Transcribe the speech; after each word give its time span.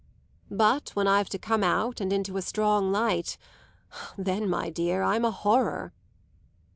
But 0.49 0.89
when 0.95 1.05
I've 1.07 1.29
to 1.29 1.37
come 1.37 1.63
out 1.63 2.01
and 2.01 2.11
into 2.11 2.35
a 2.35 2.41
strong 2.41 2.91
light 2.91 3.37
then, 4.17 4.49
my 4.49 4.71
dear, 4.71 5.03
I'm 5.03 5.23
a 5.23 5.29
horror!" 5.29 5.93